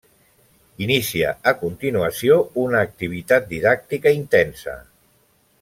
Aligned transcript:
Inicia 0.85 1.33
a 1.51 1.53
continuació 1.59 2.39
una 2.63 2.83
activitat 2.89 3.49
didàctica 3.55 4.19
intensa. 4.23 4.79